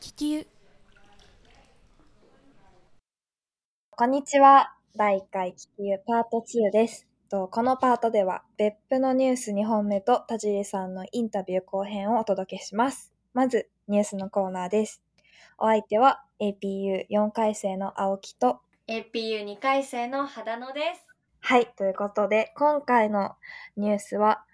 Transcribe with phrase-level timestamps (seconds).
[0.00, 0.46] 気球
[3.96, 4.74] こんにちは。
[4.96, 7.06] 第1回気球パート2です。
[7.30, 13.12] とこのパートでは別府のニュース2本目と田尻さんのインタビュー後編をお届けします。
[13.32, 15.02] まずニュースのコーナーです。
[15.56, 21.11] お相手は APU4 回生の青木と APU2 回生の肌野です。
[21.44, 23.34] はい、ということで今回の
[23.76, 24.44] ニュースは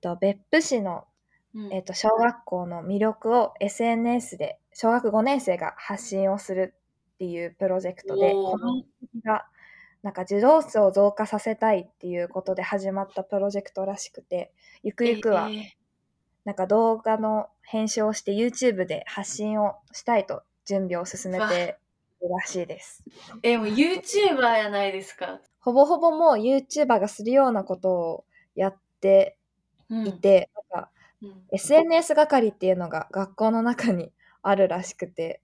[0.00, 1.04] と別府市の、
[1.54, 1.72] うん。
[1.72, 6.74] えっと小学校の魅力を SNS で小学5年生が発信をする
[7.14, 8.50] っていうプロジェクトでおー。
[8.52, 9.46] コミュニティが
[10.02, 14.52] なんか児童数を増加させたいっていうことで始まったプロジェクトらしくて
[14.84, 15.74] ゆくゆくはえ
[16.44, 21.78] なんか動画の編集をして YouTube で発信をしたいと準備を進めて
[22.26, 23.04] らしいです。
[23.06, 25.40] ーえ、もう YouTuber やないですか。
[25.60, 29.36] ほぼほぼもう YouTuber がするようなことをやって
[29.90, 30.90] うんいて、なんか
[31.22, 35.42] うん SNS 係っていうのが 学校の中にあるらしくて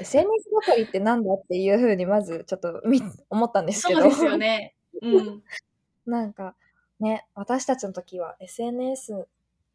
[0.00, 4.74] SNS 係ってなんだっていうふうにまずちょっとみ思ったんですけどそうですよね。
[5.02, 5.44] うん。
[6.06, 6.56] なんか
[7.00, 9.26] ね私たちの時は SNS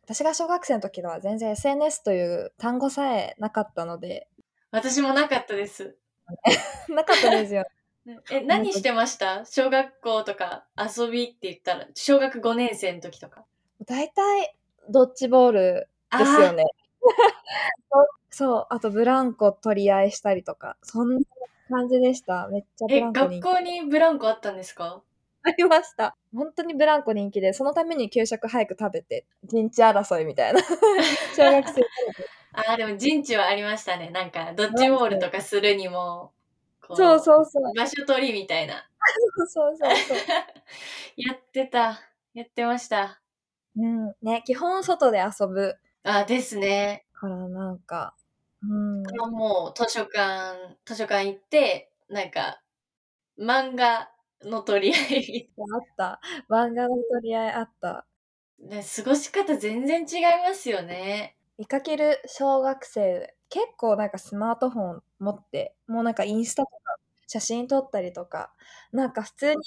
[0.04, 4.28] 私が小学生の時は全然 SNS という単語さえなかったので
[4.72, 5.98] 私もなかったです。
[6.90, 7.64] なかったですよ。
[8.32, 9.46] え、何してました？
[9.46, 13.46] 小学校とか遊びって言ったら、小学5年生の時とか？
[13.86, 14.56] 大体
[14.90, 16.66] ドッジボールですよね。
[18.32, 18.66] そう。
[18.70, 20.78] あとブランコ取り合いしたりとか。
[20.84, 21.20] そんな
[21.70, 22.48] 感じでした。
[22.50, 23.40] めっちゃブえ、ランコ人気。
[23.42, 25.02] 学校にブランコあったんですか？
[25.44, 26.16] ありました。
[26.36, 30.60] 本当にブランコ人気で、そのために給食早く食べて、陣地争いみたいな。
[31.36, 31.82] 小学生
[32.54, 34.10] あー、でも陣地はありましたね。
[34.10, 36.34] なんか、ドッジボールとかするにも、
[36.82, 37.74] こそうそうそう。
[37.76, 38.90] 場所取りみたいな。
[39.48, 40.18] そうそうそう。
[41.18, 42.00] やってた。
[42.34, 43.22] やってました。
[43.76, 44.14] うん。
[44.22, 47.06] ね、基本外で遊ぶあ、ですね。
[47.14, 48.16] からなんか、
[48.62, 49.04] うん。
[49.32, 52.62] もう図書館、図書館行って、なんか、
[53.40, 54.12] 漫画
[54.44, 55.52] の取り合い。
[55.74, 56.22] あった。
[56.50, 58.06] 漫画の取り合いあった。
[58.60, 61.36] ね、過ごし方全然違いますよね。
[61.60, 66.98] 見かける小学生、結構なんかスマートフォン持って、もうなんかインスタとか
[67.28, 68.54] 写真撮ったりとか、
[68.94, 69.62] なんか普通に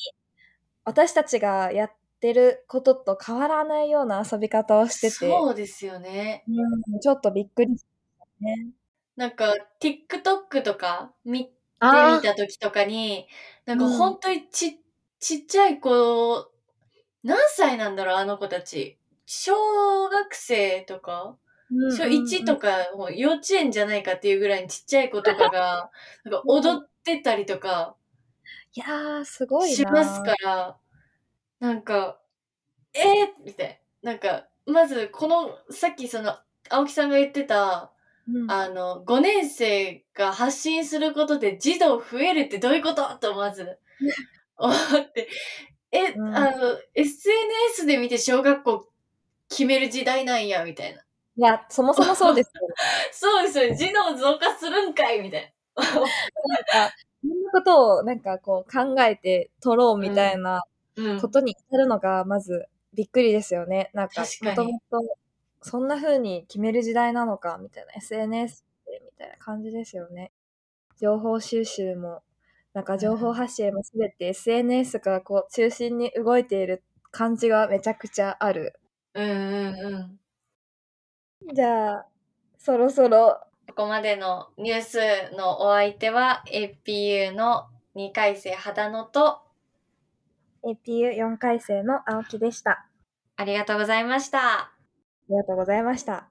[0.85, 6.45] 私たちがやってることと変わらないような遊び方をしてて、そうですよね。
[6.49, 7.85] うん、ちょっとびっくりし
[8.19, 8.73] たね。
[9.17, 13.29] なんか、TikTok とか見てあみた時とかに、
[13.67, 14.81] なんかうん本当にち、
[15.21, 16.51] ちっちゃい子、
[17.25, 18.99] 何歳なんだろう、あの子たち。
[19.27, 21.39] 小学生とか
[21.89, 22.59] 小1とか。
[22.59, 25.91] か、もう幼稚園じゃないかっていうぐらいにちっちゃい子とかが、
[26.25, 27.97] なんか踊ってたりとか
[28.75, 29.77] いやー、すごいな。
[29.77, 30.79] しますから、
[31.61, 32.21] なんか、
[32.95, 34.13] えー、みたいな。
[34.13, 36.39] なんか、まず、この、さっきその、
[36.71, 37.93] 青木さんが言ってた、
[38.29, 43.05] うんあの、5年生が発信することで児童増えるってどういうこと？
[43.19, 43.79] とまず
[44.59, 45.29] 思って、
[45.93, 48.89] え、うんあの、SNS で見て小学校
[49.51, 51.03] 決める時代なんや、みたいな。
[51.37, 52.69] いや、そもそもそうですよ。
[53.13, 55.49] そうですよね、児童増加するんかい、みたいな。
[56.49, 60.63] なんか、そんなことをなんかこう考えて撮ろうみたいな
[60.97, 63.91] うんことに至るのがまずびっくりですよね。
[63.95, 65.17] なんか、もともと
[65.63, 70.33] そんな風に決める時代なのかみたいな SNS でみたいな感じですよね。
[71.01, 72.23] 情報収集も、
[72.75, 78.75] なんか情報発信もすべて SNS がこう中心に動いている感じがめちゃくちゃある。
[79.15, 80.22] うんうんうん。
[81.51, 82.07] じゃあ、
[82.59, 84.99] そろそろここまでのニュース
[85.37, 89.41] のお相手は APU の2回生肌野と
[90.65, 92.87] APU4 回生の青木でした。
[93.37, 94.39] ありがとうございました。
[94.39, 94.73] あ
[95.29, 96.29] りがとうございました。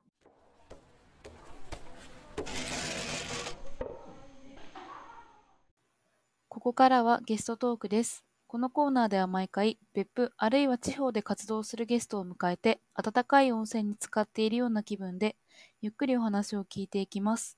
[6.48, 8.24] ここからはゲストトークです。
[8.52, 15.38] このコーナーでは毎回、別府あるいは地方で活動するゲストを迎えて、温かい温泉に浸かっているような気分で、
[15.80, 17.58] ゆっくりお話を聞いていきます。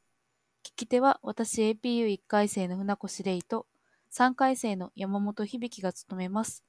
[0.63, 3.65] 聞き手は私 APU1 回生の船越レイと、
[4.11, 6.63] 3回生の山本響が務めます。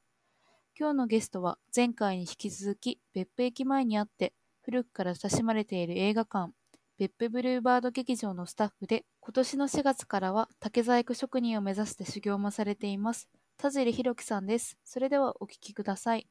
[0.75, 4.32] 今日のゲストは前回に引き続き別府駅前にあって
[4.62, 6.50] 古くから親しまれている映画館
[6.98, 14.76] 別府ブルーバード劇場のスタッフで今年の4月からは竹細工職人を目指して修行もされています田尻弘樹さんです。
[14.84, 16.26] それではお聞きください。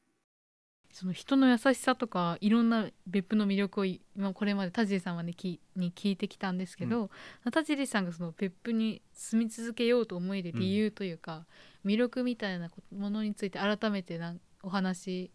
[0.92, 4.00] その人の優しさとかいろんな別府の魅力を今
[4.34, 7.10] これまで田尻さんはねきに聞いてきたんですけど、
[7.52, 11.48] 田尻さんがその別府に住み続けようと思える理由というか、
[11.84, 15.32] 魅力みたいなものについて改めてなんお話し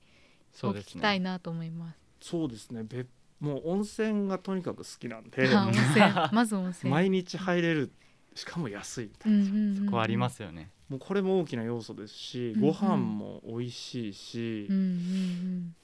[0.63, 1.99] を聞きたいなと思います。
[2.21, 2.85] そうですね。
[2.85, 3.09] 別
[3.41, 5.49] もう温泉がとにかく好きなんで。
[5.55, 6.05] あ温泉。
[6.33, 6.91] まず温泉。
[6.91, 7.93] 毎日入れる
[8.39, 10.71] しかも安いみたいな、そこありますよね。
[10.89, 12.73] もうこれも大きな要素ですし、うんうん。
[12.73, 15.75] ご飯も美味しいし、うんうん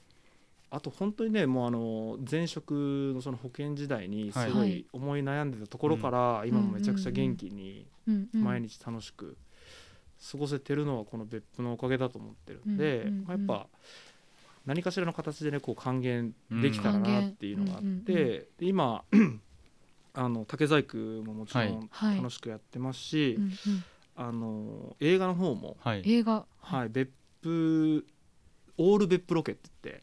[0.71, 4.79] あと本当にねもうあの前職のその保険時代にすごはい。
[4.79, 8.43] い思い悩んでたところから、今もめちゃくちゃ元気にうんうんうん。
[8.43, 9.37] 毎日楽しく
[10.31, 13.67] 過ごせてるのはこの別府のおかげだと思ってるんで、うんうんうんまあやっぱ
[14.65, 18.03] 何かしらの形でねこう還元できたらなっていうのがあって、うんうんうん。
[18.05, 19.03] で今
[20.15, 23.51] あの竹細工ももちろんはい楽しくやってますし、うんうん
[24.17, 26.45] あの映画の方も、はい映画。
[26.61, 27.09] はい、別
[27.43, 28.05] 府
[28.77, 30.01] オール別府ロケって言って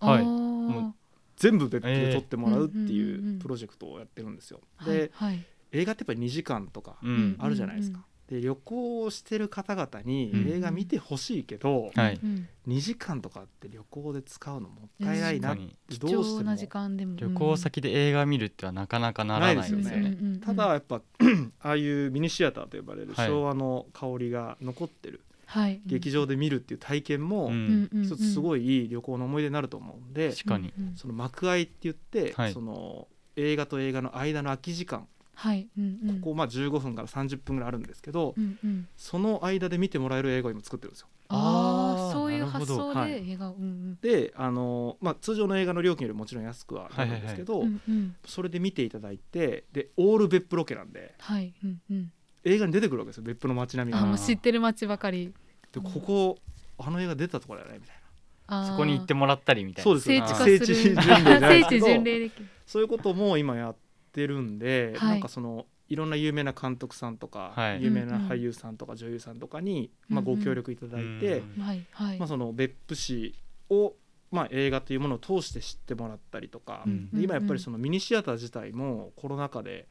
[1.36, 4.60] 全部別府で撮ってもらうっていうプロジェクトをやってるんですよ。
[4.76, 5.44] はいではい。
[5.72, 8.04] 映画ってやっぱり2時間とかうんあるじゃないですか。
[8.32, 10.50] で旅行をしてる方々にうん。
[10.50, 12.20] 映画見てほしいけど、はい。
[12.22, 12.48] うん。
[12.66, 15.76] 2時間とかって旅行で使うのもったいないな、確かに。
[15.90, 16.24] 貴どうしても。
[16.38, 17.16] 重な時間でも。
[17.16, 19.90] 旅行先で映画見るってはなかなかならないですよね。
[19.90, 19.96] ね。
[19.96, 20.40] うんうんうん。
[20.40, 21.02] ただやっぱ
[21.60, 23.28] ああいうミニシアターと呼ばれるはい。
[23.28, 25.20] 昭和の香りが残ってる。
[25.44, 25.82] はい。
[25.84, 27.90] 劇場で見るっていう体験もうん。
[28.02, 30.72] 一つすいごいいい旅行の思い出になると思うんで、確かに。
[30.96, 32.52] その幕間って言って、はい。
[32.54, 35.06] その映画と映画の間の空き時間
[35.42, 35.68] はい。
[35.76, 41.08] うんうんここまあ15分から30分ぐらいあるんですけど、うんうんその間で見てもらえる映画を今作ってるんですよ。
[41.30, 43.54] ああそういうなるほど発想はいで映画を。
[43.54, 51.52] うんであの、まあ、通常の映画の料金よりもちろん安くはなるんですけど、うんうんうんそれで見ていただいてでオール別府ロケなんではい。
[51.64, 52.12] うんうん。
[52.44, 54.04] 映画に出てくるわけですよ別府の街並みが。
[54.04, 55.32] あもう知ってる街ばかり。
[55.72, 56.38] でここ
[56.78, 58.02] あの映画出たところだよねみたいな。
[58.66, 60.66] そこに行ってもらったりみたいなそうです聖地化する。
[60.66, 62.30] 聖地巡礼。
[62.66, 63.76] そういうことも今やっ
[64.12, 65.10] てるんで、はい。
[65.12, 67.82] なんかそのいろんな有名な監督さんとか、はい。
[67.82, 70.28] 有名な俳優さんとか女優さんとかに、まあ、うん。
[70.28, 72.18] うんご協力いただいて、うんはいはい。
[72.18, 73.34] まあ、その別府市
[73.68, 73.94] を、
[74.30, 77.10] まあ、映画というものを通して知ってもらったりとか、うん。
[77.10, 79.86] で今やっぱりそのミニシアター自体もコロナ禍で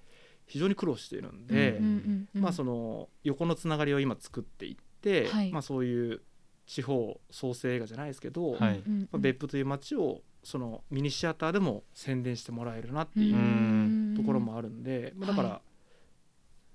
[0.48, 2.42] 非常に苦労しているんで、うんうんうん。
[2.42, 5.52] まあ、その横のつながりを今作っていって、はい。
[5.52, 6.22] まあ、そういう
[6.66, 8.80] 地方創生映画じゃないですけど、はい。
[8.80, 9.10] うんうんうん。
[9.12, 14.14] まあ、別府という街をそのミニシアターでも宣伝してもらえるなっていううん。
[14.18, 15.62] ところもあるんで、まあだから、は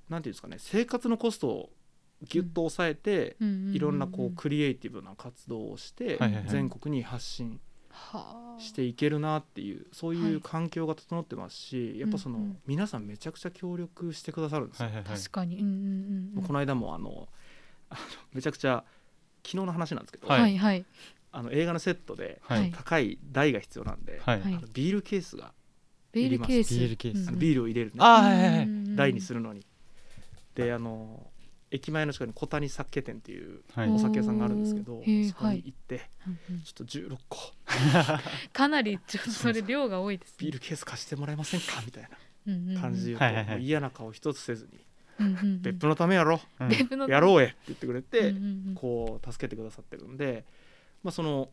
[0.08, 1.70] なんていうんですかね生活のコストを
[2.22, 3.36] ギュッと抑えて、
[3.72, 6.18] いろんなこうクリエイティブな活動をして、
[6.48, 7.60] 全国に発信
[7.90, 10.32] はあしていけるなっていうそうはい。
[10.32, 14.88] いう環境が整ってますし、やっぱその、皆さんめちゃくちゃ協力してくださるんですよ。
[15.04, 15.58] 確かに。
[16.46, 17.28] この間もあの
[17.90, 18.00] あの
[18.32, 18.84] めちゃくちゃ
[19.46, 20.40] 昨日の話なんですけど、はい。
[20.40, 20.84] はいはい。
[21.31, 22.72] あの映画のセットではい。
[22.72, 24.40] 高い台が必要なんで、はい。
[24.75, 25.52] ビールケースが
[26.12, 26.75] ビールケース。
[26.75, 27.32] ビールケース。
[27.32, 28.96] ビールを入れるね、はいはいはい。
[28.96, 29.64] 台にするのに。
[30.54, 31.31] であの
[31.70, 33.90] 駅前の近くに小谷酒店っていうはい。
[33.90, 35.04] お酒屋さんがあるんですけど、おー。
[35.04, 35.28] へー。
[35.28, 36.10] そこに行って、
[36.64, 37.38] ちょっと16個。
[38.52, 40.37] かなりちょっとそれ量が多いですね。
[40.40, 41.82] ビールケース貸してもらえませんか？
[41.84, 42.08] みたい
[42.46, 43.64] ルな感じで言うと、はいはいはい。
[43.64, 44.70] 嫌な顔一つせずに。
[44.70, 44.87] うんうんうん
[45.60, 47.08] 「別府のためやろ、うん。
[47.08, 48.34] やろうえ」って言ってくれて、
[48.74, 50.44] こう助けてくださってるんで、
[51.02, 51.50] まあ、その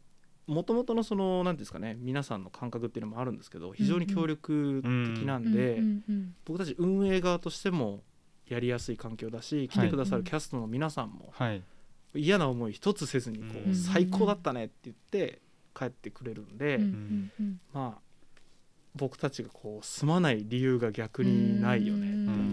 [0.48, 4.82] もともとのその何ていうんですかね皆さんの感覚っていうのもあるんですけど非常に協力
[5.16, 5.82] 的なんで、
[6.46, 8.04] 僕たち運営側としても
[8.48, 11.64] やりやすい環境だし来てくださるキャストの皆さんもはい。
[12.16, 15.40] 嫌な思い一つせずにこう最高だったねって言って
[15.74, 16.80] 帰ってくれるんで、
[17.74, 18.02] まあ
[18.96, 22.20] 僕たちがこう住まない理由が逆にないよねってう。
[22.20, 22.53] いううん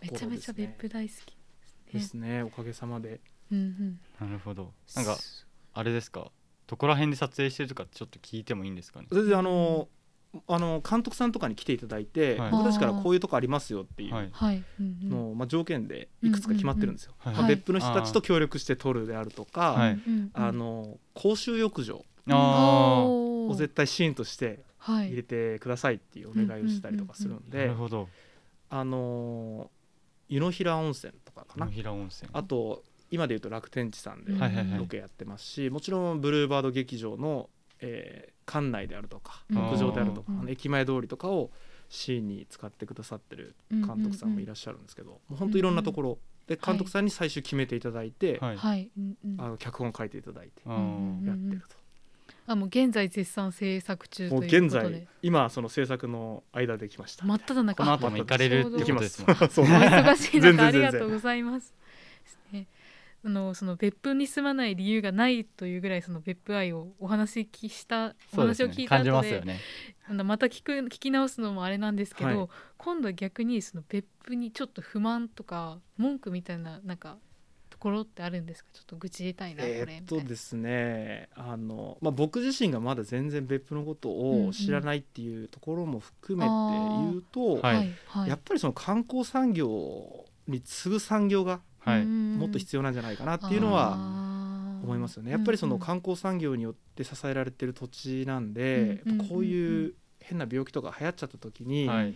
[0.00, 2.42] めちゃめちゃ別府大好きですね。
[2.42, 3.20] おかげさまで。
[3.50, 4.00] うんうん。
[4.20, 4.72] なるほど。
[4.94, 5.16] なんか
[5.74, 6.30] あれですか？
[6.66, 9.06] どこら辺で撮影してるとかちょっと聞いてもいいんですかね？
[9.10, 9.88] それであの
[10.46, 12.50] あの監督さんとかに来ていただいて、はい。
[12.50, 14.28] 僕たちからこういうとこありますよっていうはい。
[14.30, 14.64] はい。
[14.78, 14.82] う
[15.34, 17.14] まあ、条件でいくつか決まってるんですよ。
[17.24, 17.56] うんうんうんまあはい。
[17.56, 19.92] 別府の人たちと協力して撮るであるとか、はい。
[19.92, 25.08] うんうんあの公衆浴場あを絶対シーンとしてはい。
[25.08, 28.08] 入れてくださいっていうお願いをしたりとかするんあなでるほど。
[28.68, 29.70] あの
[30.28, 31.66] 湯の平温泉とかかな。
[31.66, 32.30] 野平温泉。
[32.32, 34.32] あと今でいうと楽天地さんで
[34.76, 37.48] ロケやってますしもちろんブルーバード劇場の、
[37.80, 39.58] えー館内であるとかうん。
[39.58, 41.50] 屋上であるとか駅前通りとかを
[41.90, 48.54] シーンに使ってくださってる監督さんもいらっしゃるんですけどもう本当いろんなところで監督さんに最終決めていただいてあ
[49.48, 50.74] の脚本書いていただいてや
[51.34, 51.76] ってると。
[52.50, 57.26] あもう現在絶賛制作中ともう現在今その制作の間できました。
[57.26, 57.84] 真っ只中。
[57.84, 61.74] この後も行かれるってことですもんそう お忙しい全然中ありがとうございます。
[62.50, 62.66] ね。
[63.22, 69.60] あのその別府に住まない理由がないというぐらいその別府愛をお話しきしたお話を聞いたね感じま後ですよね。
[70.24, 72.48] また聞く聞き直すのもあれなんですけど、はい。
[72.78, 77.18] 今度は逆にその別府にちょっと不満とか文句みたいななんか
[77.78, 78.70] とところってあるんですか？
[78.72, 80.22] ちょっと愚痴りたいな、これえーっみたいな。
[80.24, 87.76] とですねあの、まあ、僕自身がまだ全然別府のことうんうんを知らないっていうところも含めて言うと、はい。
[87.76, 88.28] はいはい。
[88.30, 92.04] やっぱりその観光産業に次ぐ産業がはい。
[92.04, 93.92] もっと必要なんじゃないかなっていうのは
[94.82, 95.30] 思いますよね。
[95.30, 99.94] やっぱりその観光産業によって支えられてる土地なんで、うんうんやっぱこういう
[100.28, 102.14] 変な病気とか流行っちゃった時に、はい。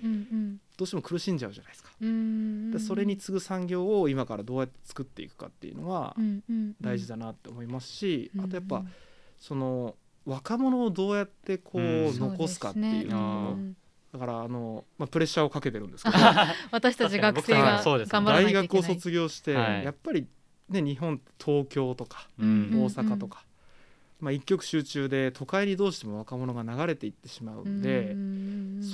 [0.77, 1.91] どうしても苦しんじゃうじゃないですか。
[2.01, 6.15] でそれに次ぐ産業を今からどうやって作っていくかっていうのは
[6.81, 8.85] 大事だなって思いますし、うんあとやっぱ
[9.39, 12.19] その若者をどうやってこううん。
[12.19, 13.73] 残すかっていうのですね。
[14.13, 16.17] だからあの、まあ、プレッシャーをかけてるんですけど。
[16.71, 18.95] 私たち学生が大学をといけない。
[18.95, 19.85] 卒業して、はい。
[19.85, 20.27] やっぱり
[20.69, 22.71] ね日本東京とかうん。
[22.75, 23.45] 大阪とか、
[24.23, 28.15] まあ、一極集中で都会にどうしても若者が流れていってしまうんで、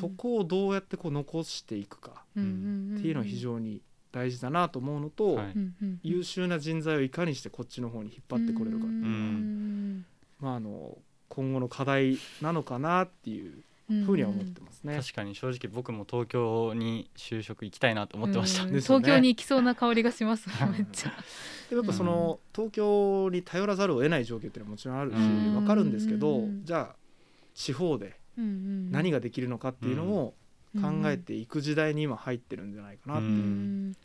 [0.01, 5.55] そこをどうやってこう残していくかっていうのは非常に大事だなと思うのと、はい。
[6.03, 9.03] 優秀な人材をいかにしてこっちの方に引っ張ってこれるかっていう。
[9.03, 10.05] のは、ん
[10.41, 10.97] まあ、あの
[11.29, 13.63] 今後の課題なのかなっていう
[14.07, 14.97] ふうには思ってますね。
[14.99, 20.49] 確かに正直僕も東京に就職行きたいなと思ってました、う東京に行きそうな香りがします。
[20.73, 21.13] めっちゃ
[21.69, 25.57] でもやっぱその、東京に頼らざるを得ない状況っていうのはもちろんあるし、うん。
[25.57, 26.65] わかるんですけど、うん。
[26.65, 26.97] じゃあ
[27.55, 30.35] 地方で何何ができるのかっていうのを
[30.81, 33.97] 考えていく時代に今入ってるんじゃないかなっていう、うん。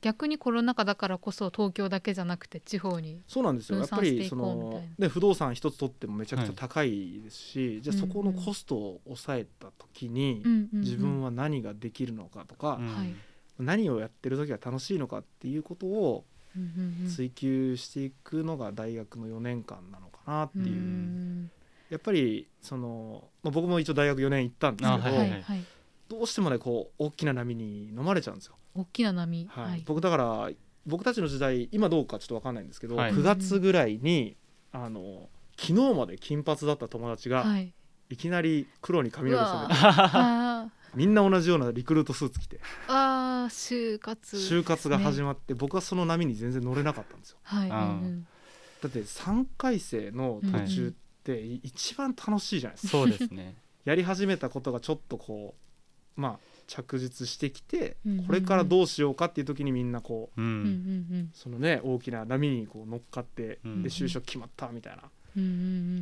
[0.00, 3.78] 逆にコロナ禍だからこそ東京だけじゃなくて地方にそうなんですよ。
[3.78, 12.80] やっぱりそので不動産一つ取ってもめちゃくちゃ高いですし、じゃあそこのコストを抑えた時に自分はは何ができるのかとか、
[13.58, 16.24] 何をやってる時が楽しいのかっていうことを
[17.08, 21.50] 追求していくのが大学の4年間なのかなっていう、
[21.90, 25.64] やっぱりその、まあ、僕も一応大学4年行ったんですけど、あはいはい。
[26.08, 28.56] どうしてもねこう大きな波に飲まれちゃうんですよ。
[28.74, 29.48] 大きな波。
[29.50, 29.64] はい。
[29.64, 29.82] はい。
[29.86, 30.50] 僕だから
[30.86, 33.12] 僕たちの時代今どうかちょっと分かんないんですけど、はい。
[33.12, 34.36] 9月ぐらいに
[34.72, 37.74] あの昨日まで金髪だった友達が、はい。
[38.10, 40.47] いきなり黒に髪の毛染めてあ
[40.94, 42.56] みんな同じようなリクルートスーツ着て。
[42.56, 44.36] ーあー就活。
[44.36, 47.38] 就活が始まって、僕はその波に全然乗れなかったんですよ。
[47.42, 47.68] はい。
[47.68, 51.60] だって3回生の途中ってい。
[51.62, 53.56] 一番楽しいじゃないですか、そうですね。
[53.84, 55.54] やり始めたことがちょっとこ
[56.16, 61.30] うまあ着実してきて、うんこれからどうしようかっていう時にみんなこうううんうんん。
[61.34, 64.98] そのね大きな波にこう乗っかって、うんで就職決まったみたいな。
[64.98, 65.17] うんうんうん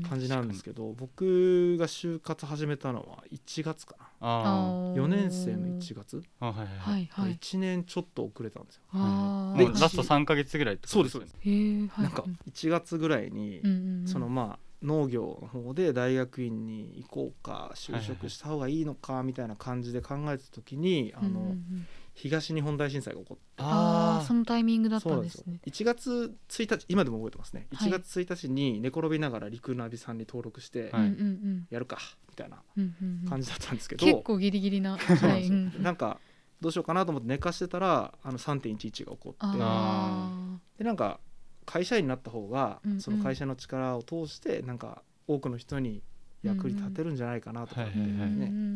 [0.09, 4.07] 感じなんですけど、僕が就活始めたのは1月かな。
[4.21, 7.33] あ4年生の1月、あはいはいははいいはい。
[7.37, 8.83] 1年ちょっと遅れたんですよ。
[8.93, 9.63] あー。
[9.63, 11.35] もうラスト3か月ぐらいってことそうですそうです。
[11.35, 14.07] はいなんか1月ぐらいに、うんうんうん。
[14.09, 21.87] そのまあ農業の方で大学院に行こうか就職した方がいいのかみたいな感じで考えてた時に、あのうんうんうん
[22.19, 27.67] 東日本大震災が起こってああそあのタイミングだったんですよんですね1月1日今でも覚えてますね。
[27.73, 31.03] はい1月1日に寝転びながら陸ナビさんに登録してはい。
[31.03, 31.99] うんうんうんやるか
[32.31, 33.29] みたいなうんうんうん。
[33.29, 35.57] 感じだったんですけど、結構ギリギリなそうなんですよ。
[35.59, 36.19] はいうんなんか
[36.61, 41.21] どうしようかなと思って寝かしてたらあの3.11が起こってあでなんか
[41.67, 43.01] 会社員になった方が、うんうん。
[43.01, 46.03] その会社の力を通してなんか多くの人に
[46.43, 47.93] 役に立てるんじゃないかなとかって、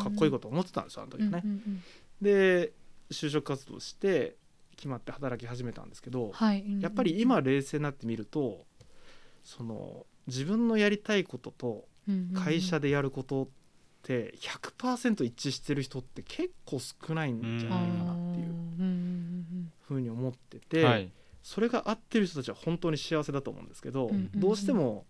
[0.02, 1.40] かっこいいこと思ってたんですよあの時ね。
[1.42, 1.82] うんうんうん。
[2.20, 2.72] で
[3.10, 4.36] 就職活動して
[4.76, 8.64] 決まって働き始めたんですけど、はいうんうんやっぱり今冷静になってみると
[9.44, 11.84] その自分のやりたいことと
[12.34, 13.48] 会社ででやることっ
[14.02, 21.10] て100%一致してる人って結構少ないんじゃないかなっていうふうに思ってて、はい。
[21.42, 24.40] それが合ってる人たちは本当に幸せだと思うんですけど、うんうんうん。
[24.40, 25.06] どうしても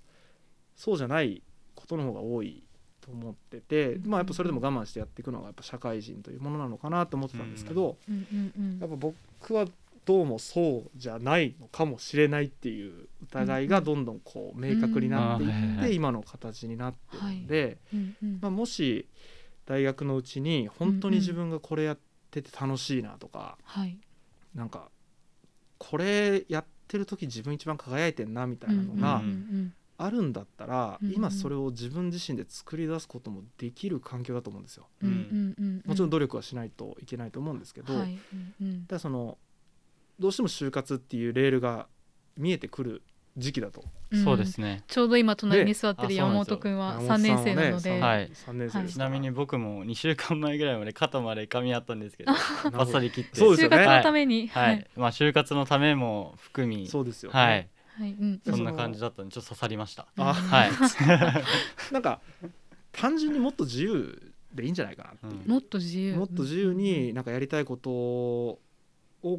[0.77, 1.43] そうじゃない
[1.75, 2.65] ことの方が多い
[3.11, 7.97] と思ってて、まあやっぱそれでも我慢してやっていくのがやっぱ社会人というものなのかなと思ってたんですけど、
[8.81, 9.67] やっぱ僕は
[10.05, 17.79] どうもそうじゃないのかもしれないっていう疑いがどんどんこう明確になっていって今の形になってるんで、
[18.41, 19.07] まあ、ももし
[19.67, 21.99] 大学のうちに本当に自分がこれやっ
[22.31, 23.99] てて楽しいなとか、はい。
[24.55, 24.91] なんか
[25.79, 31.15] これやってる時自分一番輝いてんなみたいなのがうんあるんだったら、うんうん。
[31.15, 34.87] 今それを自分自身で作り出すこともできる環境だと思うんですよ。
[35.03, 38.19] うんもちろん努力はしないといけないと思うんですけど、はい。
[38.61, 39.37] うんだその
[40.19, 41.87] どうしても就活っていうレールが
[42.37, 43.03] 見えてくる
[43.37, 43.85] 時期だと。
[44.25, 44.83] そうですね。
[44.89, 48.31] ちょうど今隣にね座ってる山本君は山3年生なので、はい。
[48.33, 52.71] 三年生ですちなみに僕も2週間前ぐらいまで肩まで髪あったんですけどど。
[52.71, 53.31] バッサリ切って。
[53.39, 53.77] そうですよね。
[53.77, 56.89] 就活のために、はい、まあ就活のためも含み。
[56.89, 57.69] そうですよね、はい
[58.01, 58.41] はいうん。
[58.45, 60.07] そんな感じだったんでちょっと刺さりました。
[60.17, 60.71] あはい。
[61.93, 62.23] なんか
[62.93, 66.17] 単純にもっと自由でいいんじゃないかなっていう、もっと自由。
[66.17, 68.59] もっと自由になんかやりたいことを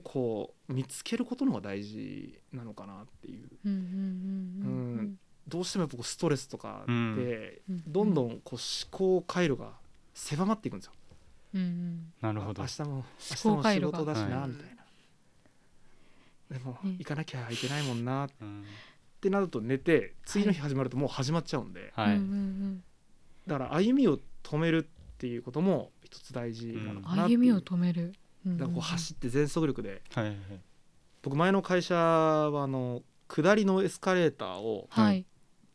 [0.04, 3.50] こう見つけることの方が大事なのかなっていう。
[3.66, 7.84] うんうんうんうんどうしてもやっぱこうストレスとかで、うん。
[7.88, 8.60] どんどんこう思
[8.92, 9.74] 考回路が
[10.14, 10.94] 狭まっていくんですよ。
[11.56, 12.14] うんうん。
[12.22, 12.62] なるほど。
[12.62, 14.71] あ明日も明思日も仕考回路が事だしな、はいみたいな。
[16.52, 16.96] でも、ね。
[17.00, 18.26] 行かなきゃいけないもんな。
[18.26, 18.66] っうん。
[19.22, 22.20] てなると寝て次の日始まるともう始まっちゃうんで、はい、
[23.48, 28.14] だから歩みを止めるっていうことも一つ大事なのうんかなう、歩みを止める。
[28.46, 30.02] うんうんだからこう走って全速力で。
[30.16, 30.36] はいはい。
[31.22, 35.26] 僕前の会社はあの下りのエスカレーターをはい。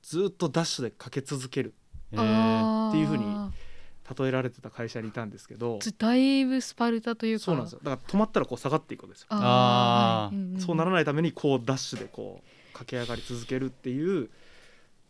[0.03, 1.75] ずっとダッシュでかけ続ける
[2.11, 3.25] っていうふうに
[4.19, 7.45] 例えられてた会社にいたんですけどつだいぶスパルタというか。
[7.45, 7.81] そうなんですよ。
[7.83, 14.31] だから止まったらこう下がっていくんですよ、あーあそうならないためにこうダッシュでこう駆け上がり続けるっていう、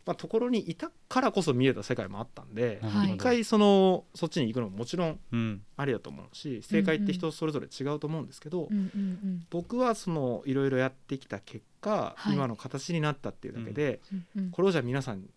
[0.05, 5.61] まあ、ところにいたからこそ見えた世界もあったんで一回そのそっちに行くのももちろんうん。
[5.75, 12.33] ありだと思うし正解って人それぞれ違うと思うんですけど、うんうんうん僕はそのいろいろやってきた結果、はい。
[12.33, 15.29] 今の形になったっていうだけで、うんうんこれをじゃあ皆さんに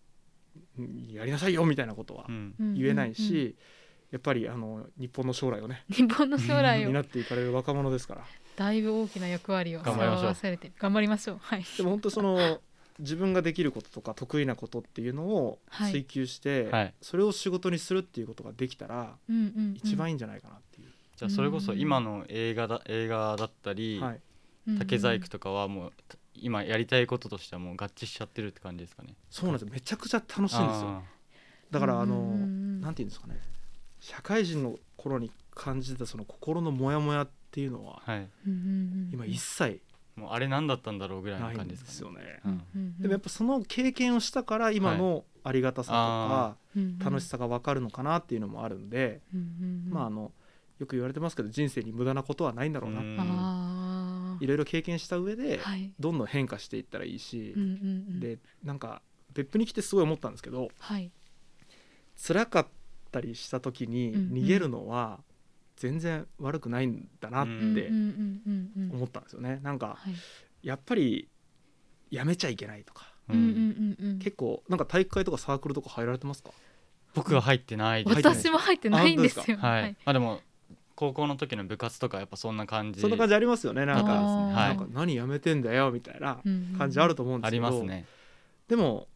[1.09, 2.25] やりなさいよみたいなことは
[2.59, 3.55] 言えないし、
[4.11, 6.89] やっぱりあの日本の将来をね日本の将来を。
[6.89, 8.21] 担っていかれる若者ですから。
[8.57, 10.21] だいぶ大きな役割を頑張りましょう。
[10.21, 11.37] 背負わされて頑張りましょう。
[11.41, 11.63] はい。
[11.77, 12.59] でも本当その
[12.99, 15.91] 自分ができることとか得意なことっていうのをはい。
[15.91, 16.93] 追求して、はい。
[17.01, 19.15] それを仕事にするっていうことができたら
[19.75, 24.21] 一番いいんじゃないかなっていう、じゃあそれこそ今の映画だ映画だったり、はい、
[24.77, 25.93] 竹細工とかはもう
[26.33, 29.15] 今やりたいこととしてはもう合致しちゃってるって感じですかね。
[29.29, 29.73] そうなんですよ。
[29.73, 30.63] めちゃくちゃ楽しいんですよ。
[30.63, 31.01] あ
[31.71, 32.35] だからあの、
[32.81, 33.39] なんていうんですかね。
[33.99, 38.29] 社会人の頃に感じたその心のモヤモヤっていうのはーはい。
[39.13, 39.81] 今一切
[40.15, 42.41] もうあれ何だったんだろうぐらいの感じでですよね。
[42.99, 49.21] でもやっぱその経験をしたから今のありがたさとかうん楽しさが分かるのかなっていうのもあるんで、
[49.89, 50.31] まああの
[50.79, 53.17] よく言われてますけど人生に無駄なことはないんだろうな、うん。
[53.19, 53.90] あー
[54.41, 55.93] いろいろ経験した上ではい。
[55.99, 57.73] どんどん変化していったらいいしうん、うんう
[58.15, 58.19] ん。
[58.19, 59.01] でなんか
[59.33, 61.11] 別府に来てすごい思ったんですけどはい。
[62.17, 62.67] 辛かっ
[63.11, 65.19] たりした時に逃げるのは
[65.77, 67.87] 全然悪くないんだなっうて
[68.93, 69.59] 思ったんですよね。
[69.63, 70.13] なんかはい。
[70.67, 71.29] やっぱり
[72.09, 73.11] やめちゃいけないとか。
[73.29, 76.51] ううん結構なんか体育会とかサークルとか入られてますか？
[77.13, 79.57] 僕は入ってない私も入ってないんですよ。
[79.57, 80.41] はい、まあでも
[81.01, 83.87] 高校の時の部活とかやっぱそんな感じそんな感じありますよね。
[83.87, 88.05] なんかなんか何やめてんだよみたいなうんうん感じあると思うんであすけど、りますね、
[88.67, 89.07] でも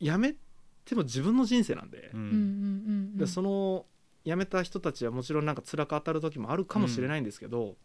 [0.00, 0.34] やめ
[0.84, 2.10] ても自分の人生なんで。
[2.12, 2.36] う、うんうんんう
[3.14, 3.16] ん。
[3.16, 3.86] でその
[4.24, 7.76] 辞めた人たちはもちろんなんか辛く当たる時もあるかもしれないんですけど、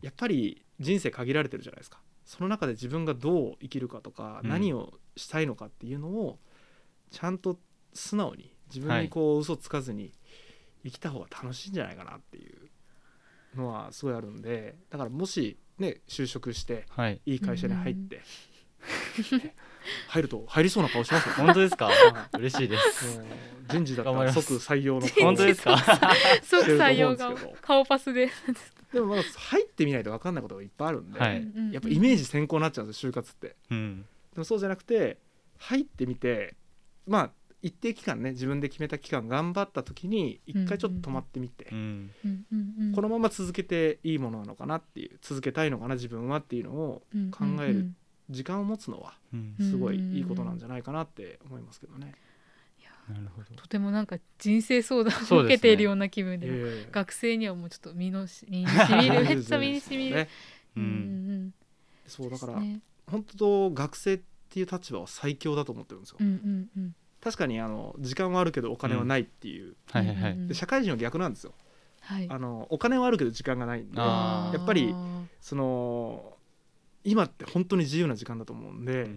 [0.00, 2.00] やっぱり人生限られてるじゃないですか。
[2.24, 4.48] その中で自分がどう生きるかとか、うん。
[4.48, 6.38] 何をしたいのかっていうのを
[7.10, 7.58] ちゃんと
[7.92, 10.14] 素直に自分はいにこう嘘つかずに
[10.84, 17.20] 生きた方が楽しいんじゃないかなっていうのはすごいあるんでだからもしね就職してはい。
[17.26, 18.20] いい会社に入って、
[20.08, 21.36] 入ると入りそうな顔しますよ。
[21.36, 21.86] ね本当ですか？
[21.86, 21.92] は
[22.34, 22.38] い。
[22.38, 23.20] 嬉しいです。
[23.68, 25.24] 人事だったら即採用の顔。
[25.24, 25.76] 本当ですか？
[26.44, 28.30] 即採用が顔パスで。
[28.92, 31.46] でもまだ入ってみないと分かんないことがいっぱいあるんで、はい。
[31.72, 33.56] やっぱイメージ先行になっちゃうんですよ就活って。
[33.70, 34.04] うん。
[34.34, 35.18] でもそうじゃなくて
[35.58, 36.56] 入ってみて
[37.06, 37.30] まあ
[37.62, 47.92] 一定期間ね自分で決めた期間頑張った時に一回ちょっと止まってみて、うんうんこのまま続けていいものなのかなっていう続けたいのかな自分はっていうのを考える
[48.30, 49.14] 時間を持つのは
[49.60, 52.14] すごいいいことなんじゃないかなって思いますけどね。
[53.08, 53.60] なるほど。
[53.60, 60.28] とてもなんか人生相談を受けているような気分でええ学生にはもうちょっと身のし身にしみるめっちゃ身にしみる、ね
[60.76, 60.86] ううん
[61.46, 61.54] ん。
[62.06, 62.80] そうだから、ね。
[63.06, 66.16] 本当学生っていう立場は最強だと思ってるんですよ。
[66.20, 71.52] うんうんうん確かにあの時間はあるけどお金はないっていう、はいはいはい、うんで社会人は逆なんですよ。
[72.00, 72.26] はい。
[72.28, 73.98] あのお金はあるけど時間がないんで。
[73.98, 74.94] やっぱり
[75.40, 76.36] その
[77.04, 79.10] 今って本当に自由な時間だと思うんで、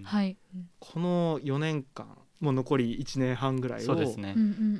[0.80, 3.96] この4年間もう残り1年半ぐらいを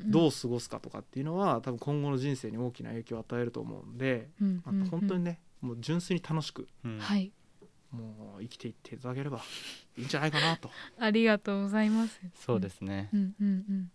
[0.06, 4.82] どう過ごすかとかっていうのは多分今後の人生に大きな影響を与えると思うんで、まあうんうん。
[4.82, 6.98] うん本当にねもう純粋に楽しくうん。
[6.98, 7.32] はい
[7.94, 9.40] もう生きていっていただければ
[9.96, 10.70] いいんじゃないかなと。
[10.98, 12.20] ありがとうございます。
[12.34, 13.90] そうですね、うんうんうん。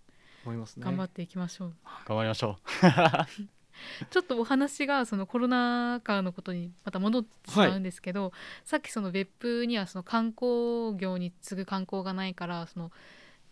[0.45, 0.85] 思いますね。
[0.85, 1.73] 頑張っていきましょう。
[2.05, 2.57] 頑張りましょ
[4.09, 8.33] ちょっとお話がそのコロナ禍のことにまた戻ってしまうんですけど、
[8.65, 12.91] さっきその別府にはその観光業に次ぐ観光がないからその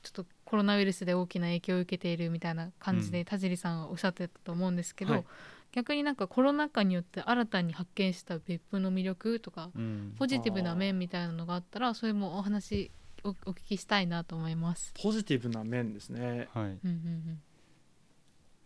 [0.04, 5.26] ちょっとコロナウイルスで大きな影響を受けているみたいな感じうで田尻さんはおっしゃってたと思うんですけど、はい
[5.72, 12.92] 逆になんかコロナ禍によって新たに発見した別府の魅力とかう、うん、ポジティブな面みたいなのがあったらそれもお話
[13.24, 14.94] おお聞きしたいなと思います。
[15.02, 16.48] ポジティブな面ですね。
[16.54, 16.64] はい。
[16.66, 17.42] うんうん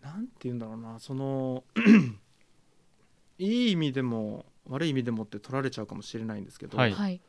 [0.02, 1.00] なんて言うんだろうな。
[1.00, 1.64] その
[3.38, 6.92] いい意味でも悪い意味でもって取られちゃうかもしれないんですけど、はい。
[6.92, 7.22] はい。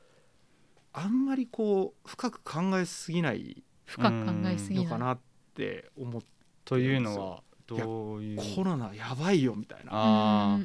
[0.94, 4.84] あんまりこう深く考えすぎない深く考えすぎない。
[4.84, 5.18] のかなっ
[5.54, 6.32] て思って
[6.64, 10.58] というのはどういうコロナやばいよみたいな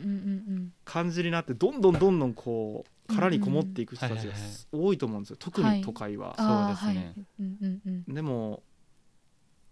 [0.86, 4.33] 感じになってどんどんどんどんこう殻にこもっていく人たちが
[4.71, 5.38] 多いと思うんですよ。
[5.39, 6.36] 特に都会は。
[6.38, 8.03] あーそうですね。
[8.07, 8.63] でも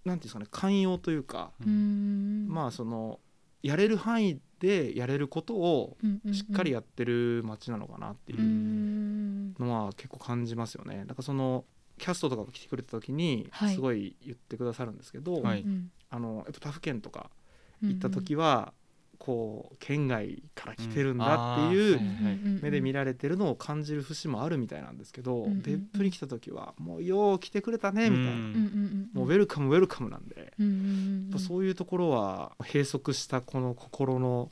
[0.05, 2.45] なんていうんですかね寛容というか、ううん。
[2.47, 3.19] んまあその
[3.63, 5.97] やれる範囲でやれることを
[6.31, 9.53] しっかりやってる街なのかなっていううん。
[9.59, 10.99] のは結構感じますよね。
[11.07, 11.65] だからその
[11.97, 13.75] キャストとかが来てくれた時にはい。
[13.75, 17.29] すごい言ってくださるんですけど、はいうんあのやっぱ他府県とか
[17.83, 18.73] うん行った時は
[19.17, 21.99] こう県外から来てるんだっていう
[22.61, 28.31] 目で見られてるのを感じる節もあるみたいなんですけど別府に来た時はもうよう来てくれたねみたいな。
[29.13, 30.65] もうウェルカムウェルカムなんでや
[31.29, 34.51] っぱそういうところは閉塞したこの心の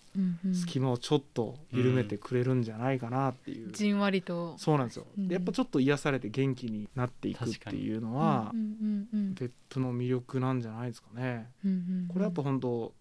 [0.54, 4.56] 隙間をちょっと緩めてくれるんじゃないかなっていう、じんわりと。
[4.58, 8.54] そうなんですよ、やっぱちょっと癒されて元気になっていくっていうのは
[9.34, 11.50] 別府の魅力なんじゃないですかね。
[12.08, 12.94] これはやっぱ本当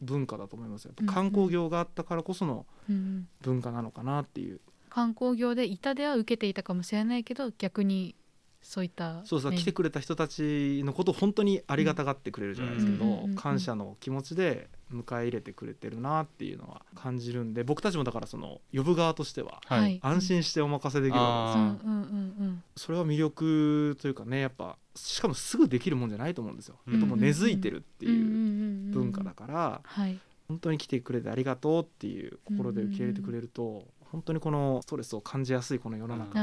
[0.00, 0.92] 文化だと思いますよ。
[0.96, 3.28] やっうんぱ観光業があったからこそのうんうん。
[3.42, 4.60] 文化なのかなっていう。
[4.88, 8.16] 観光業で痛手は受けていたかもしれないけど逆に
[8.62, 9.58] そういったそうそう、ね。
[9.58, 19.98] 来てくれた人たちのことを本当にありがたがってくれるじゃないですけど、うん感謝の気持ちで迎え入れてくれてるなっていうのは感じるんで僕たちもだからその呼ぶ側としてははい。
[20.02, 21.20] 安心してお任せできる。
[21.20, 30.18] わけですうんそれは魅力というかねやっぱしかもすぐできるもんじゃないと思うんですよ、うんもう根付いてるっていううん文化だから、はい
[30.48, 36.34] 本当に来てくれてありがとうっていう心で受け入れてくれると、本当にこのストレスを感じやすいこの世の中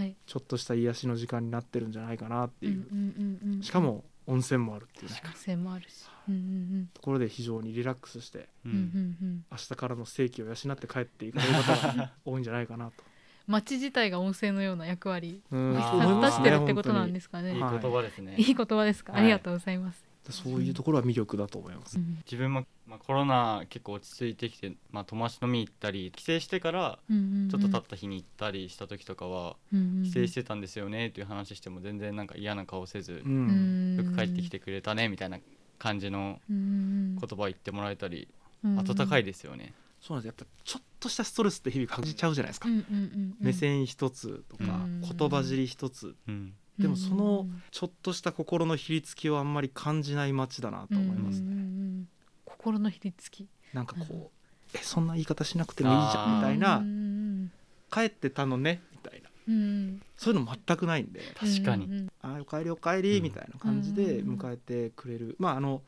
[0.00, 5.20] で、ちょっとした癒しの時間になってるんじゃないかなっていう、しかも温泉もあるっていうね。
[5.22, 6.04] 可能性もあるし。
[6.28, 9.44] うんうんところで非常にリラックスしてううんうんんうん。
[9.50, 13.04] 明日からの生計を養って帰っていかれる方が多いんじゃないかなと。
[13.46, 15.76] 街自体が温泉のような役割うん。
[15.78, 17.54] あー思いますね果たしてるってことなんですかね。
[17.54, 18.34] いい言葉ですね。
[18.36, 21.98] いい言葉ですか、はいありがとうございます、そういうところは魅力だと思います。
[21.98, 22.18] うん。
[22.24, 30.02] 自分も、まあ、コロナ結構落ち着いてきて、まあ、友達飲み行ったり帰省してからちょっと経った日に行ったりした時とかはうんうんうん。
[30.04, 35.38] 帰省してたんですよねっていう話しても全然なんか嫌な顔せずよく帰ってきてくれたねみたいな
[35.78, 38.28] 感じの言葉を言ってもらえたり
[38.64, 39.74] うん温かいですよね。
[40.00, 42.68] そうなんですやっぱちょっとしたストレスって日々感じちゃうじゃないですか。
[42.68, 43.34] うんうんうんうん。
[43.40, 45.00] 目線一つとか、うん。
[45.00, 46.14] 言葉尻一つ。
[46.28, 47.62] うんでもそのうん。
[47.70, 51.46] ちょっとした心のひりつきをあんまり感じない街だなと思いますね。
[51.46, 52.08] うんうんうん。
[52.44, 53.48] 心のひりつき。
[53.72, 57.50] なんかこう、えそんな言い方しなくてもいいじゃんみたいな、うん
[57.92, 59.30] 帰ってたのねみたいな。
[59.48, 61.84] うんそういうの全くないんで、確かに。
[61.86, 62.08] うんうん。
[62.20, 63.22] あおかえりおかえりうん。
[63.22, 65.82] みたいな感じでうん迎えてくれる、まああの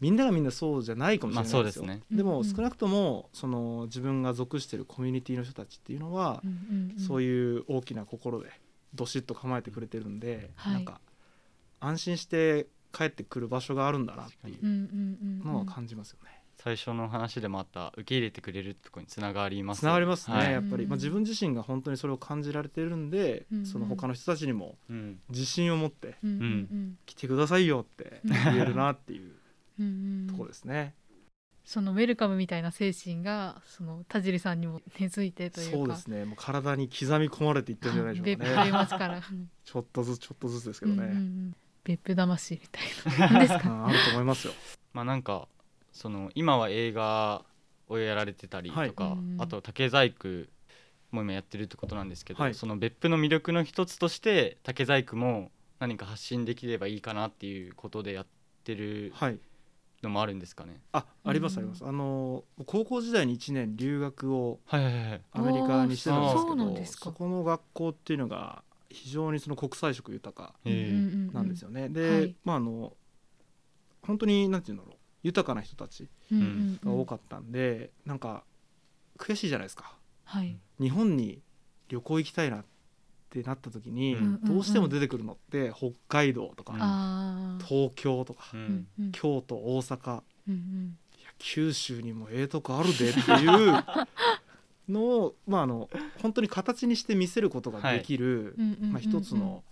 [0.00, 2.16] みんながみんなそうじゃないかもしれないですよ、まあですね。
[2.16, 2.36] でうんうん。
[2.36, 6.98] も少なくともその自分が属してるコミュニティの人たちっていうのは、うんうん。
[7.00, 8.50] そういう大きな心で
[8.94, 10.72] どしっと構えてくれてるんで、はい。
[10.74, 11.00] なんか
[11.80, 16.30] 安心して帰ってくる場所があるんだなっていううんうんうんのは感じますよね。
[16.60, 20.52] 最初の話でもあった受け入れてくれるところにつながりますつながりますね、はい。
[20.52, 20.90] やっぱり、うん。
[20.90, 25.20] まあ、自分自身が本当にそれを感じられてるんで、うんその他の人たちにもうん。
[25.28, 26.98] 自信を持ってうんうんうん。
[27.06, 29.32] 来てくださいよってうん言えるなっていう
[29.78, 29.88] うんう
[30.24, 30.94] んところですね。
[31.68, 35.76] そのウェルカムみたいな精神がその田尻さんにも根付いてというか。
[35.76, 36.24] そうですね。
[36.24, 38.54] もう体に刻み込まれていってるんじゃないでしょうかね。
[38.62, 39.20] という街から。
[39.20, 41.56] ちょっとずつちょっとずつですけどね、うんうんうん。
[41.84, 44.54] 別府魂みたいな何ですうか んあると思いますよ。
[44.94, 45.46] まあなんか
[45.92, 47.44] その今は映画
[47.88, 49.18] をやられてたりとか、はい。
[49.18, 49.36] うん。
[49.38, 50.50] あと竹細工
[51.10, 52.54] も今やってるってことなんですけど、はい。
[52.54, 58.26] その別府の魅力の一つとして竹細工も何か発信できればいいかなっていうことでやっ
[58.64, 59.38] てるはい
[60.02, 60.80] のもあるんですかね？
[60.92, 61.84] あありまうんすあります。
[61.84, 65.22] あの高校時代に1年留学をはいはいはい。
[65.32, 66.46] アメリカにしてたんですけあー。
[66.48, 67.04] そうなんどですか。
[67.06, 71.34] そこの学校っていうのが非常にその国際色豊かえー。
[71.34, 71.82] なんですよね。
[71.82, 72.36] はでい。
[72.44, 72.96] まああの
[74.02, 74.96] 本当になんていうんだろう。
[75.24, 76.96] 豊かな人たちうんうんうん。
[76.96, 78.44] が多かったんで、なんか
[79.18, 79.96] 悔しいじゃないですか。
[80.24, 80.56] はい。
[80.80, 81.42] 日本に
[81.88, 82.68] 旅行行きたいなって
[83.44, 88.44] なった時に、うんどうしても出てくるのって北海道とか、東京とか、
[89.12, 93.84] 京都大阪いや九州にもええとこあるでっていう
[94.88, 95.88] のを、 まあ、あの
[96.22, 99.62] 本当に形にして見せることができる、まあ、一つの、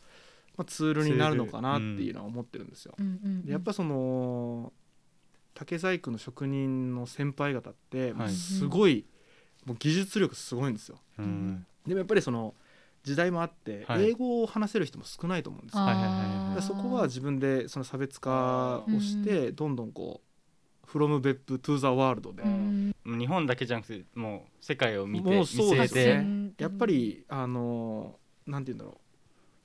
[0.56, 2.94] まあ、ツールになるのかなっていうのは思ってるんですよ。
[3.46, 4.72] やっぱその
[5.54, 9.06] 竹細工の職人の先輩方ってすごい、
[9.64, 11.00] もう技術力すごいんですよ。
[11.18, 11.66] うん。
[11.86, 12.54] でもやっぱりその
[13.06, 14.10] 時代もあって、はい。
[14.10, 16.60] 英語を話せる人も少ないと思うんですよ。
[16.60, 20.22] そこは自分でその差別化をして、どんどんこ
[20.84, 22.42] う「from 別府 to the world で」
[23.06, 23.18] うん。
[23.18, 26.52] 日本だけじゃなくてもう世界を見てもう見そうですね。
[26.58, 29.00] やっぱりあのなんて言うんだろ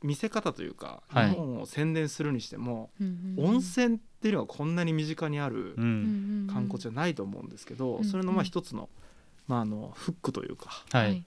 [0.03, 0.05] う。
[0.05, 1.29] 見せ方というか、はい。
[1.31, 8.87] 日本を宣伝するにしても、うんうん温泉っていうのがこんなに身近にある観光地じゃないと思うんですけど、うんそれのまあ一つの,、
[9.47, 11.25] まあ、あのフックというかはい、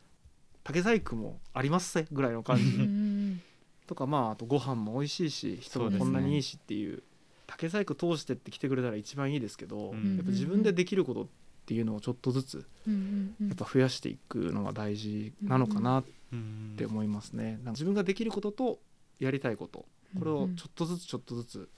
[0.65, 2.65] 竹細工もありますぜぐらいの感じ。
[2.65, 3.41] ん
[3.87, 7.03] とかまああとご飯も美味しいし人もこんなにいいしっていう
[7.47, 10.17] 竹細工通してって来てくれたら一番いいですけど、うん。
[10.17, 11.27] やっぱ自分でできることっ
[11.67, 17.53] ていうのをちょっとずつやっぱ増やしていくのが大事なのかなっうんて思いますね。
[17.53, 18.79] なんか自分ができることと
[19.21, 19.87] やりたいこと
[20.19, 21.69] これをちょっとずつちょっとずつ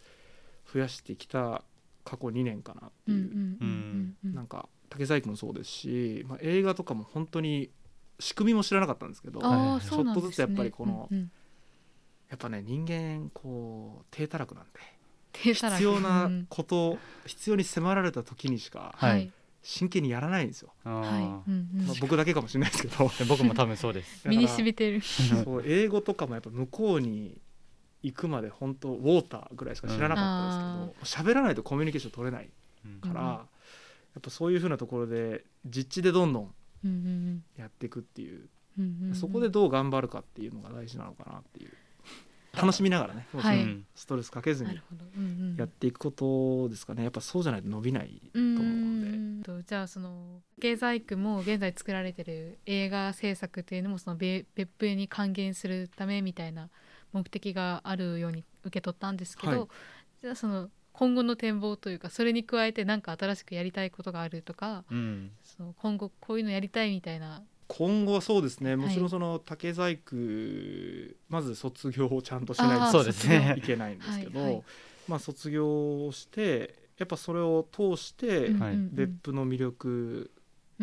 [0.72, 1.62] 増やしてきた
[2.04, 4.34] 過去2年かなっていう、んうんうん。
[4.34, 7.70] なんか竹細工もそうですし、まあ、映画とかも本当に
[8.18, 11.30] 仕組みも知らなかったんですけどちょっとずつやっぱりこのうんうん。
[12.34, 14.70] っぱね人間こう低たらくなんで
[15.32, 16.46] 必要なうん。
[16.48, 19.32] こと必要に迫られた時にしかはい。
[19.62, 21.24] 真剣にやらないんですよ、あはい。
[21.24, 21.42] ま
[21.90, 23.08] あ、僕だけかもしれないですけど。
[23.18, 24.22] で僕も多分そうです。
[24.28, 25.00] 身に染みてる。
[25.00, 27.36] そう英語とかもやっぱ向こうに
[28.04, 30.24] 行くまで本当ウォーターぐらいしか知らなかっ
[30.94, 32.50] たですけど喋、らないとコミュニケーション取れない
[32.84, 33.28] うんから、うん。
[33.28, 36.54] やっぱそういうふうなところで実地でどんどんうんうん
[37.56, 38.48] やっていくっていう、
[39.14, 41.70] そこでどう頑張るかっていうのが大事なのかなっていう。
[42.56, 43.58] 楽しみながらねはい。
[43.58, 43.86] うん。
[43.94, 44.80] ストレスかけずに
[45.58, 47.02] やっていくことですかね。
[47.02, 49.10] やっぱそうじゃないと伸びないと思うので。
[49.10, 56.70] うんとじゃあその経済区も現在作られてる映画制作っていうのもその別別府に還元するためみたいな
[57.12, 59.68] 目的があるように受け取ったんですけど、はい。
[60.22, 65.30] じゃあその今後の展望というかそれに加えて何か新しくやりたいことがあるとかうん。
[65.44, 67.42] その今後こういうのやりたいみたいな。
[67.68, 70.14] 今後はそうですねもちろはいんその竹細工
[71.28, 74.62] まず卒業をちゃんとしないとそうですねいけないんですけど、はいはい。
[75.08, 80.30] まあ、卒業をしてやっぱそれを通してはい別府の魅力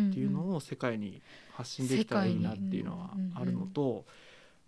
[0.00, 1.20] っていうをのを世界に
[1.54, 4.04] 発信できたらいいなっていうのはあるのと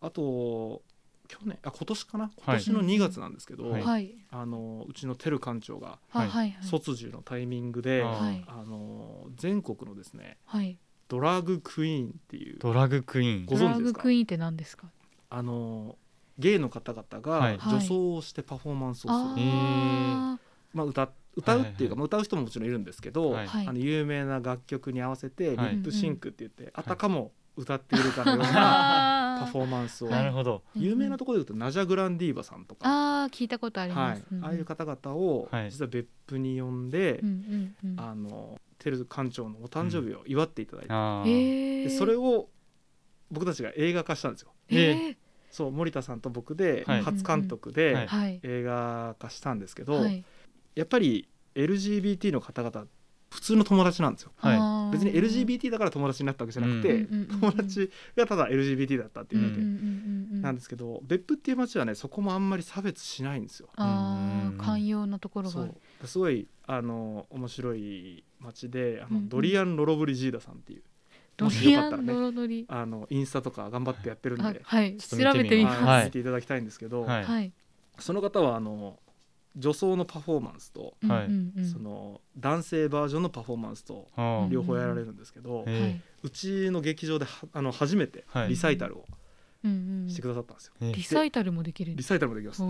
[0.01, 0.83] あと
[1.27, 2.31] 去年あ今年かな？
[2.37, 3.83] 今年の2月なんですけど、はい。
[3.83, 4.15] はい。
[4.31, 6.27] あのうちのテル館長がはい。
[6.27, 6.65] あはいはい。
[6.65, 8.45] 卒業のタイミングで、はい。
[8.47, 10.79] あの全国のですねはい。
[11.09, 13.47] ドラッグクイーンっていうドラッグクイーン。
[13.47, 13.99] ごドラッ存知ですか？
[13.99, 14.89] グクイーンって何ですか？
[15.31, 15.97] あの
[16.39, 17.59] ゲイの方々はい。
[17.59, 20.39] が女装をしてパフォーマンスをする、あ
[20.73, 23.47] まあ、歌歌うっていうか、はいはいまあ歌う人ももちろんいるんですけど、はい。
[23.47, 23.67] はい。
[23.67, 25.75] あの有名な楽曲に合わせてリはい。
[25.77, 30.63] ップシンクって言って、あたかも歌っているかのようなあパフォーマンスを、なるほど。
[30.75, 34.11] 有名なところで言うとナジャ・グランディーバさんとか、ああ聞いたことありはい。
[34.11, 34.45] ます、うんうん。
[34.45, 35.71] ああいう方々をはい。
[35.71, 37.23] 実は別府に呼んで、
[37.97, 42.49] あのテル館長のお誕生日を祝っていただいて、でそれを
[43.31, 44.53] 僕たちが映画化したんですよ。
[44.69, 45.17] え
[45.51, 47.03] そう森田さんと僕ではい。
[47.03, 48.09] 初監督で、
[48.43, 50.25] 映画化したんですけど、はい。
[50.75, 52.87] やっぱり LGBT の方々
[53.31, 54.33] 普通の友達なんですよ。
[54.37, 54.59] はい
[54.93, 57.07] 別に LGBT だから友達になったわけじゃなくて、
[57.41, 59.61] 友達がただ LGBT だったっていうだけ
[60.43, 63.69] なんですけど、別府っていう街はねそこもあんまり差別しないんですよ。
[63.77, 65.69] あ寛容なところが。
[66.05, 70.83] すごいあの面白い街であの、ドリアン・ロロブリジーダさんっていう。
[71.37, 72.67] ドもしリアンよかったらねドロドリ。
[72.69, 75.83] あのインスタとか頑張ってやってるんで、はい調べてみます。
[75.85, 76.11] はい。
[76.11, 77.25] ていただきたいんですけど、はい。
[77.25, 77.53] はい。
[77.99, 78.99] その方はあの
[79.57, 81.29] 女装のパフォーマンスと、うんはい。
[81.65, 84.09] その男性バージョンのパフォーマンスと
[84.51, 85.65] 両方やられるんですけど、
[86.23, 88.49] うちの劇場ではあの初めてはい。
[88.51, 89.07] リサイタルを
[89.65, 90.11] うんうん。
[90.11, 90.73] してくださったんですよ。
[90.83, 92.63] えリサイタルもできるリサイタルもできます。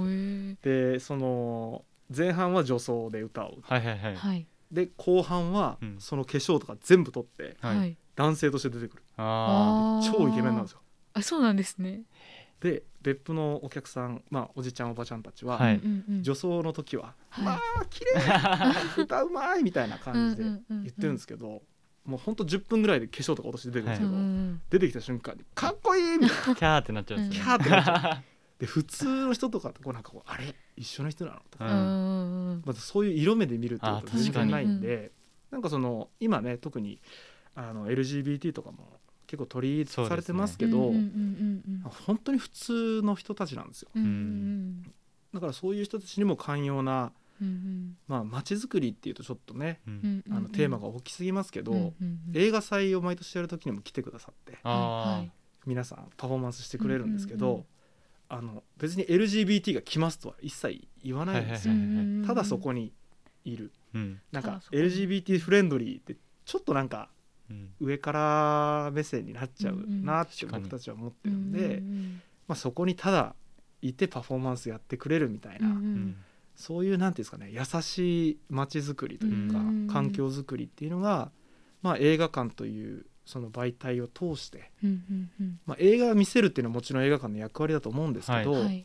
[0.63, 1.85] でその
[2.17, 4.17] 前半は女装で歌をはいはいはい。
[4.17, 4.47] はい。
[4.71, 5.97] で後半はうん。
[5.99, 7.97] その化粧とか全部取っては、はいい。
[8.15, 9.03] 男性として出てくる。
[9.17, 10.13] あー。
[10.13, 10.81] 超イケメンなんですよ。
[11.15, 12.03] あそうなんですね
[12.67, 15.81] で別府のお客さん、まあ、おじちゃんおばちゃんたちは、はい。
[16.23, 17.45] 女装の時は「はい。
[17.45, 18.13] まあ綺麗
[19.03, 21.63] 歌うまい!」みたいな感じで言ってるんですけど、
[22.05, 26.55] もうほんと10分ぐらいで化粧とか落として出てくるんですけど、うんうん出てきた瞬間に「かっこいい!」みたいな。
[26.57, 27.45] キャーってなっちゃうんですね。
[27.45, 28.23] キャーってなっちゃ
[28.59, 30.55] で普通の人とかってこうなんかこうあれ？
[30.77, 31.43] 一緒の人なの？
[31.51, 32.63] とか、ううんんうんうん。
[32.67, 35.13] まずそういう色目で見るってことはあ確かに全然ないんで
[35.51, 37.01] なんかその今ね特に
[37.55, 43.89] あの LGBT とかも結構取り入れされてますけどうんうんうん本当に普通の人たちなんですよ。
[43.95, 44.83] うんうんうん。
[45.35, 47.97] だからそういう人たちにも寛容なうんうん。
[48.09, 52.21] まあ街づくりっていうとちょっとねうんあのテーマが大きすぎますけど、うんうんうん。
[52.35, 55.31] 映画祭を毎年やる時にも来てくださってあー
[55.67, 57.67] 皆さんパフォーマンスしてくれるんですけど、うんうんうん
[58.29, 62.93] あの別に LGBT が来ますとは一切言わないんですよ、はいはいはいはいただそこに
[63.45, 63.71] いる。
[63.95, 64.21] うん。
[64.33, 67.16] なんか LGBT フレンドリーってちょっとなんかうん
[67.81, 72.21] 上から目線になっちゃうなって僕たちは思ってうんるんで、うん。
[72.49, 73.35] まあ、そこにただ
[73.83, 75.69] いてパフォーマンスやってくれるみたいな、
[76.55, 81.31] そういうなんていうんですかね優しい街づくりというか、うん環境づくりっていうのが、
[81.83, 84.71] まあ、映画館というその媒体を通して、
[85.65, 88.85] まあ、映画を見せるっていうのはもちろん映画館の役割だと思うんですけど、はい。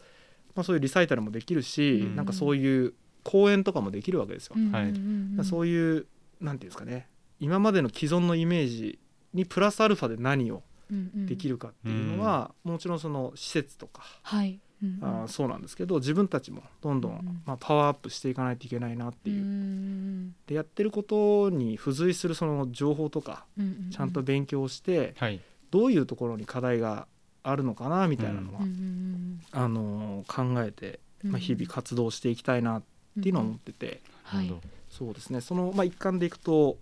[0.56, 2.16] まあ、そういうリサイタルもできるし、うん。
[2.16, 2.94] なんかそういう
[3.24, 4.56] 公演とかもできるわけですよ。
[4.72, 5.46] はい。
[5.46, 6.08] そういう
[6.40, 7.08] なんていうんですかね
[7.42, 9.00] 今までの既存のイメージ
[9.34, 11.26] にプラスアルファで何をうんうん。
[11.26, 14.60] できるかっていうのは、もちろんその施設とか、はい。
[14.84, 15.22] うんうん。
[15.22, 19.42] あーそうなんですけど自分たちもどんどん、うんまあ、パワーアップしていかないといけないなっていう。
[19.42, 25.40] うんでやってることに付随するその情報とかうんうんちゃんと勉強してはい。
[25.72, 27.08] どういうところに課題が
[27.44, 32.84] あるのかなみたいなのは、うんうんあのー考えて、うんまあ、日々活動していきたいなっ
[33.22, 34.46] ていうのは思ってて、はい。
[34.46, 35.40] なるほそうですね。
[35.40, 36.78] その、まあ、一環でいくと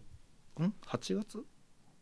[0.59, 1.43] ん？8月？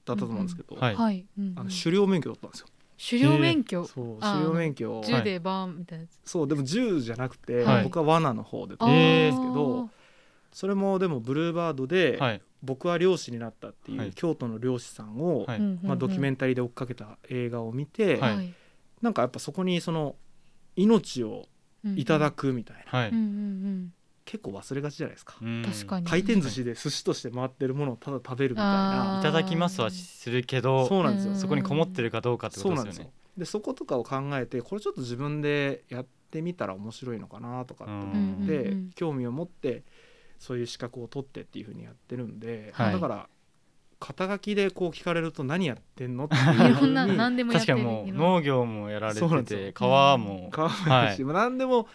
[0.06, 2.68] だったと思うんですけど、あの狩猟免許取ったんですよ。
[2.98, 3.86] 狩猟免許？
[3.86, 4.20] そう。
[4.20, 6.30] 狩猟免許銃でバーンみたいなやつ。
[6.30, 7.84] そうでも銃じゃなくて、はい。
[7.84, 9.90] 僕は罠の方であ取ったんえーですけど、
[10.52, 12.42] それもでもブルーバードで、はい。
[12.64, 14.12] 僕は漁師になったっていう、はい。
[14.14, 15.60] 京都の漁師さんを、はい。
[15.60, 18.36] まあ、ドキュメンンタリーで追っかけた映画を見て、はい。
[18.36, 18.54] はい。
[19.02, 20.16] なんかやっぱそこにその
[20.76, 21.46] 命を
[21.96, 23.10] いただくみたいな、はい。
[23.10, 23.94] うんうん
[24.28, 25.64] 結構忘れがちじゃないですか、うん。
[25.66, 26.06] 確かに。
[26.06, 29.18] 回転寿司で寿司として回ってるものをただ食べるみたいな。
[29.18, 33.06] あいただきますはするけどそうなんですよ、うんそこにこもってるかどうかってこそうなんですよ。
[33.06, 39.84] とですよねでそことかを考えてこれちょっと自分でやってみたら面白いのかなとかって思って、興味を持って
[40.40, 42.94] そういう資格を取ってっていうふうにやってるんで、はい。
[42.94, 43.30] だから
[44.00, 46.94] 肩書きでこう聞かれると何やってんのっていうふうに。
[46.94, 47.78] 何でもやってる。
[47.78, 50.52] 確かにもう農業もやられてて川も。
[50.56, 51.16] 変わらない。
[51.16, 51.88] し、まあ何でも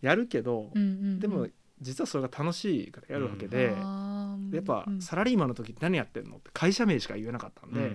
[0.00, 1.18] やるけど、うんうんうん。
[1.20, 1.46] でも
[1.84, 5.00] 実はそれが楽しいからやるわけで、やっぱうん。
[5.00, 6.36] サラリーマンの時何やってんの？
[6.36, 7.92] って会社名しか言えなかったんで,、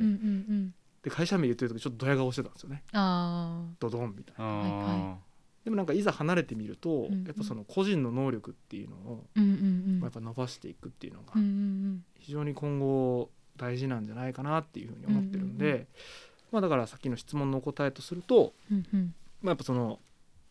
[1.04, 2.84] で会社名言ってる時ちょっとドヤ顔してたんですよね。
[2.93, 5.17] あドドンみたいな。
[5.63, 9.63] でもなんかいざ離れてみると、やっぱその個人の能力っていうのを、ーうんうんう
[9.97, 9.99] ん。
[9.99, 11.34] まあやっぱ伸ばしていくっていうのが
[12.17, 15.88] 非常に今後大事なんじゃないかなっていうふうに思ってるんで、
[16.52, 19.13] まあ、だからさっきの質問のお答えとすると、うんうん。
[19.41, 19.99] まあ、やっぱその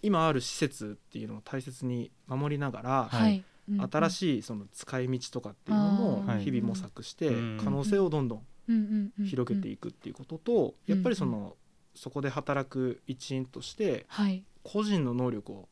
[0.03, 3.23] 今ある施設っていうのを大切に守りながら、はい。
[3.23, 3.45] はい
[3.93, 11.55] 新いしいその使い道とかっていうのも日々模索してうん可能性をどんどん広げていいくっていうこととうんやっぱりその
[11.95, 14.43] そこで働く一員としてはい。
[14.63, 15.69] 個人の能力を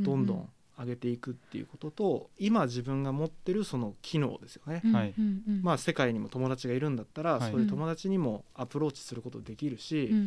[0.00, 0.48] どんどうんん。
[0.76, 4.82] 上げていくっていうことと今自分が持ってるその機能ですよね。
[4.92, 5.54] はいうんうん。
[5.54, 7.52] うんまあ世界にも友達がいるんだったらはい。
[7.52, 10.20] そういう友達にもアプローチすることできるしうんう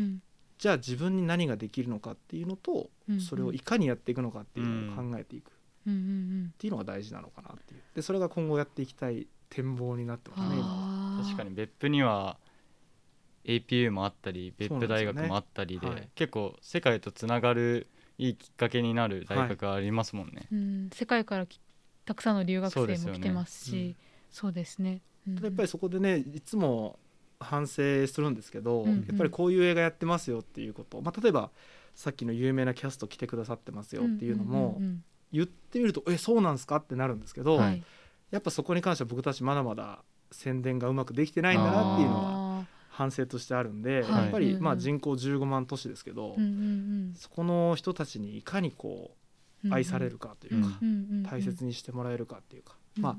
[0.00, 0.22] ん
[0.62, 5.48] じゃあ自分に何ができるのかっていうのとうんそれをいかにやっていくのかっていうのを考えていく。
[5.48, 5.52] っ
[5.88, 6.02] うんうんう
[6.44, 6.54] ん。
[6.56, 7.80] ていうのが大事なのかなっていう。
[7.96, 10.62] でそれが今後やっていきたい展望になってますね。
[11.24, 12.38] 確かに別府には
[13.44, 15.92] APU もあったり別府大学もあったりでね。
[15.94, 16.08] はい。
[16.14, 20.90] 結構世界とつながるいいきっかけになる大学がありますもんね、うん。
[20.92, 21.60] 世界からき
[22.04, 23.96] たくさんの留学生も来てますし。
[24.30, 25.02] そうですね。
[25.26, 25.34] うん。
[25.34, 27.00] ただやっぱりそこでねいつも
[27.42, 29.04] 反省するんですけど、うんうん。
[29.08, 31.50] やっぱりこういう映画やってますよっていうこと、まあ、例えば
[31.94, 34.80] さっきの有名なキャスト来てくださってますよっていうのも
[35.32, 37.82] 言ってみると「えそうなんすか?」ってなるんですけど、うんはい。
[38.30, 44.10] やっぱそこに関しては僕たちまだまだ宣伝がうまくできてないんだなっていうのはあ反省としてあるんで、はい。
[44.22, 46.36] やっぱりまあ人口15万都市ですけど、
[47.14, 49.16] そこの人たちにいかにこ
[49.64, 50.78] ううん愛されるかというか、
[51.30, 53.16] 大切にしてもらえるかっていうか、まあ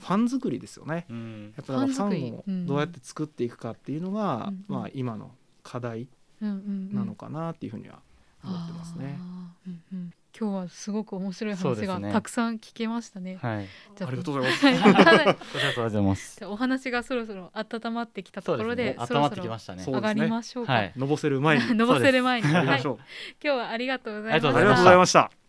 [0.00, 1.06] ファン作りですよね。
[1.08, 1.54] うん。
[1.56, 2.66] やっぱフファンをうん。
[2.66, 5.30] どうやって作っていくかっていうのが、うんまあ今の
[5.62, 6.08] 課題
[6.40, 6.94] うんうんうん。
[6.94, 8.00] なのかなっていうふうには
[8.44, 9.18] 思ってますね。
[9.66, 10.12] うんうん。
[10.38, 13.38] 今日はすごく面白い話がたくさん聞けましたね。
[13.40, 13.68] はい。
[13.96, 14.66] じゃありがとうございます。
[14.66, 14.76] はい。
[14.76, 15.04] ありが
[15.74, 16.36] とうございます。
[16.40, 19.84] じゃあお話がそろそろ温まってきたところでそろそろってきましたね。
[19.84, 20.72] そう上がりましょうか。
[20.72, 20.92] はい。
[20.96, 21.74] のぼせる前に。
[21.76, 22.82] のぼせる前に、 はい。
[22.82, 22.98] 今
[23.40, 23.70] 日は。
[23.70, 24.48] ありがとうございました。
[24.48, 25.43] ありがとうございました。